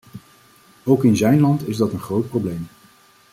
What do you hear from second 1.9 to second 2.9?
een groot probleem.